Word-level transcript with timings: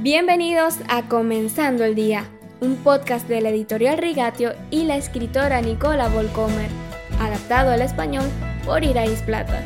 Bienvenidos 0.00 0.74
a 0.90 1.08
Comenzando 1.08 1.82
el 1.82 1.94
Día, 1.94 2.28
un 2.60 2.76
podcast 2.76 3.26
de 3.28 3.40
la 3.40 3.48
editorial 3.48 3.96
Rigatio 3.96 4.52
y 4.70 4.84
la 4.84 4.98
escritora 4.98 5.62
Nicola 5.62 6.10
Volcomer, 6.10 6.68
adaptado 7.18 7.70
al 7.70 7.80
español 7.80 8.26
por 8.66 8.84
Irais 8.84 9.22
Plata. 9.22 9.64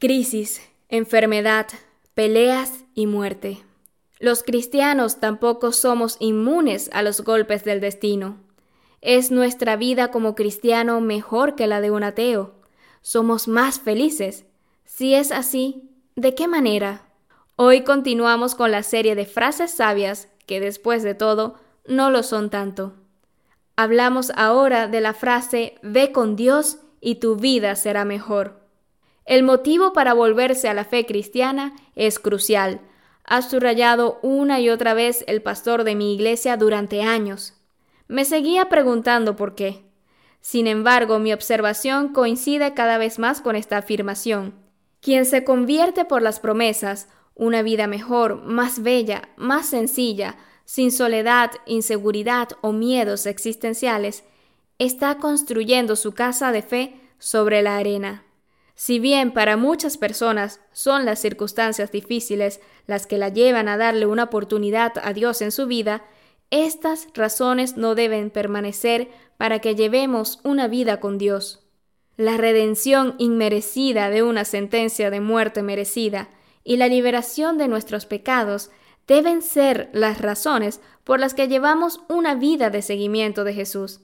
Crisis, 0.00 0.60
enfermedad, 0.88 1.68
peleas 2.14 2.84
y 2.92 3.06
muerte. 3.06 3.58
Los 4.18 4.42
cristianos 4.42 5.20
tampoco 5.20 5.70
somos 5.70 6.16
inmunes 6.18 6.90
a 6.92 7.02
los 7.02 7.20
golpes 7.20 7.62
del 7.62 7.80
destino. 7.80 8.38
¿Es 9.00 9.30
nuestra 9.30 9.76
vida 9.76 10.10
como 10.10 10.34
cristiano 10.34 11.00
mejor 11.00 11.54
que 11.54 11.68
la 11.68 11.80
de 11.80 11.92
un 11.92 12.02
ateo? 12.02 12.59
¿Somos 13.02 13.48
más 13.48 13.80
felices? 13.80 14.44
Si 14.84 15.14
es 15.14 15.32
así, 15.32 15.90
¿de 16.16 16.34
qué 16.34 16.46
manera? 16.46 17.06
Hoy 17.56 17.82
continuamos 17.82 18.54
con 18.54 18.70
la 18.70 18.82
serie 18.82 19.14
de 19.14 19.24
frases 19.24 19.70
sabias 19.70 20.28
que 20.46 20.60
después 20.60 21.02
de 21.02 21.14
todo 21.14 21.54
no 21.86 22.10
lo 22.10 22.22
son 22.22 22.50
tanto. 22.50 22.94
Hablamos 23.74 24.32
ahora 24.36 24.86
de 24.86 25.00
la 25.00 25.14
frase 25.14 25.76
Ve 25.82 26.12
con 26.12 26.36
Dios 26.36 26.78
y 27.00 27.14
tu 27.16 27.36
vida 27.36 27.74
será 27.74 28.04
mejor. 28.04 28.60
El 29.24 29.44
motivo 29.44 29.94
para 29.94 30.12
volverse 30.12 30.68
a 30.68 30.74
la 30.74 30.84
fe 30.84 31.06
cristiana 31.06 31.74
es 31.94 32.18
crucial. 32.18 32.80
Ha 33.24 33.40
subrayado 33.40 34.18
una 34.22 34.60
y 34.60 34.68
otra 34.68 34.92
vez 34.92 35.24
el 35.26 35.40
pastor 35.40 35.84
de 35.84 35.94
mi 35.94 36.12
iglesia 36.12 36.58
durante 36.58 37.02
años. 37.02 37.54
Me 38.08 38.26
seguía 38.26 38.68
preguntando 38.68 39.36
por 39.36 39.54
qué. 39.54 39.89
Sin 40.40 40.66
embargo, 40.66 41.18
mi 41.18 41.32
observación 41.32 42.12
coincide 42.12 42.74
cada 42.74 42.98
vez 42.98 43.18
más 43.18 43.40
con 43.40 43.56
esta 43.56 43.78
afirmación. 43.78 44.54
Quien 45.00 45.26
se 45.26 45.44
convierte 45.44 46.04
por 46.04 46.22
las 46.22 46.40
promesas, 46.40 47.08
una 47.34 47.62
vida 47.62 47.86
mejor, 47.86 48.42
más 48.42 48.82
bella, 48.82 49.28
más 49.36 49.66
sencilla, 49.66 50.36
sin 50.64 50.92
soledad, 50.92 51.50
inseguridad 51.66 52.48
o 52.60 52.72
miedos 52.72 53.26
existenciales, 53.26 54.24
está 54.78 55.18
construyendo 55.18 55.96
su 55.96 56.12
casa 56.12 56.52
de 56.52 56.62
fe 56.62 57.00
sobre 57.18 57.62
la 57.62 57.76
arena. 57.76 58.24
Si 58.74 58.98
bien 58.98 59.32
para 59.32 59.58
muchas 59.58 59.98
personas 59.98 60.60
son 60.72 61.04
las 61.04 61.18
circunstancias 61.18 61.92
difíciles 61.92 62.60
las 62.86 63.06
que 63.06 63.18
la 63.18 63.28
llevan 63.28 63.68
a 63.68 63.76
darle 63.76 64.06
una 64.06 64.24
oportunidad 64.24 64.92
a 65.02 65.12
Dios 65.12 65.42
en 65.42 65.52
su 65.52 65.66
vida, 65.66 66.02
estas 66.50 67.08
razones 67.14 67.76
no 67.76 67.94
deben 67.94 68.30
permanecer 68.30 69.08
para 69.36 69.60
que 69.60 69.74
llevemos 69.74 70.40
una 70.42 70.68
vida 70.68 71.00
con 71.00 71.16
Dios. 71.16 71.66
La 72.16 72.36
redención 72.36 73.14
inmerecida 73.18 74.10
de 74.10 74.22
una 74.22 74.44
sentencia 74.44 75.10
de 75.10 75.20
muerte 75.20 75.62
merecida 75.62 76.28
y 76.64 76.76
la 76.76 76.88
liberación 76.88 77.56
de 77.56 77.68
nuestros 77.68 78.04
pecados 78.04 78.70
deben 79.06 79.42
ser 79.42 79.90
las 79.92 80.20
razones 80.20 80.80
por 81.04 81.18
las 81.18 81.34
que 81.34 81.48
llevamos 81.48 82.00
una 82.08 82.34
vida 82.34 82.70
de 82.70 82.82
seguimiento 82.82 83.44
de 83.44 83.54
Jesús. 83.54 84.02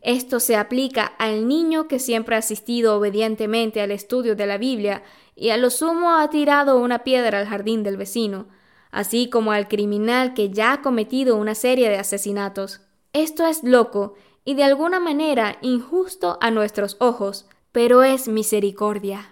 Esto 0.00 0.40
se 0.40 0.56
aplica 0.56 1.04
al 1.04 1.46
niño 1.46 1.86
que 1.86 1.98
siempre 1.98 2.34
ha 2.34 2.38
asistido 2.38 2.96
obedientemente 2.96 3.82
al 3.82 3.90
estudio 3.90 4.34
de 4.34 4.46
la 4.46 4.56
Biblia 4.56 5.02
y 5.36 5.50
a 5.50 5.56
lo 5.56 5.68
sumo 5.70 6.14
ha 6.14 6.30
tirado 6.30 6.78
una 6.78 7.04
piedra 7.04 7.38
al 7.38 7.46
jardín 7.46 7.82
del 7.82 7.98
vecino, 7.98 8.48
así 8.90 9.28
como 9.28 9.52
al 9.52 9.68
criminal 9.68 10.34
que 10.34 10.50
ya 10.50 10.72
ha 10.72 10.82
cometido 10.82 11.36
una 11.36 11.54
serie 11.54 11.88
de 11.88 11.98
asesinatos. 11.98 12.80
Esto 13.12 13.46
es 13.46 13.62
loco 13.62 14.14
y 14.44 14.54
de 14.54 14.64
alguna 14.64 15.00
manera 15.00 15.58
injusto 15.60 16.38
a 16.40 16.50
nuestros 16.50 16.96
ojos, 17.00 17.46
pero 17.72 18.02
es 18.02 18.28
misericordia. 18.28 19.28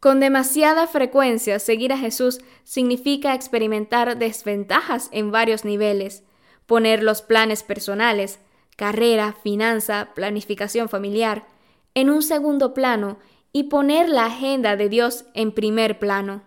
Con 0.00 0.20
demasiada 0.20 0.86
frecuencia 0.86 1.58
seguir 1.58 1.92
a 1.92 1.98
Jesús 1.98 2.40
significa 2.62 3.34
experimentar 3.34 4.18
desventajas 4.18 5.08
en 5.12 5.30
varios 5.30 5.64
niveles, 5.64 6.24
poner 6.66 7.02
los 7.02 7.22
planes 7.22 7.62
personales, 7.62 8.38
carrera, 8.76 9.34
finanza, 9.42 10.10
planificación 10.14 10.88
familiar, 10.88 11.46
en 11.94 12.10
un 12.10 12.22
segundo 12.22 12.74
plano 12.74 13.18
y 13.52 13.64
poner 13.64 14.08
la 14.08 14.26
agenda 14.26 14.76
de 14.76 14.88
Dios 14.88 15.24
en 15.32 15.52
primer 15.52 15.98
plano 15.98 16.42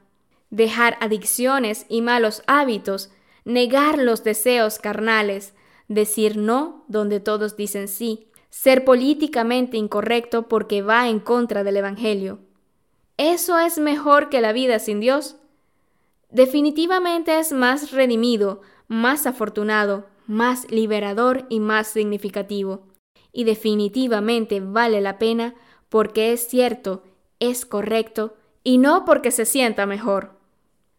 dejar 0.49 0.97
adicciones 1.01 1.85
y 1.89 2.01
malos 2.01 2.43
hábitos, 2.47 3.11
negar 3.45 3.97
los 3.97 4.23
deseos 4.23 4.79
carnales, 4.79 5.53
decir 5.87 6.37
no 6.37 6.85
donde 6.87 7.19
todos 7.19 7.55
dicen 7.55 7.87
sí, 7.87 8.27
ser 8.49 8.85
políticamente 8.85 9.77
incorrecto 9.77 10.47
porque 10.47 10.81
va 10.81 11.09
en 11.09 11.19
contra 11.19 11.63
del 11.63 11.77
Evangelio. 11.77 12.39
¿Eso 13.17 13.57
es 13.57 13.77
mejor 13.77 14.29
que 14.29 14.41
la 14.41 14.53
vida 14.53 14.79
sin 14.79 14.99
Dios? 14.99 15.37
Definitivamente 16.29 17.39
es 17.39 17.51
más 17.51 17.91
redimido, 17.91 18.61
más 18.87 19.25
afortunado, 19.25 20.07
más 20.27 20.69
liberador 20.69 21.45
y 21.49 21.59
más 21.59 21.87
significativo. 21.87 22.87
Y 23.31 23.43
definitivamente 23.43 24.59
vale 24.59 25.01
la 25.01 25.17
pena 25.17 25.55
porque 25.89 26.33
es 26.33 26.47
cierto, 26.47 27.03
es 27.39 27.65
correcto 27.65 28.35
y 28.63 28.77
no 28.77 29.05
porque 29.05 29.31
se 29.31 29.45
sienta 29.45 29.85
mejor. 29.85 30.36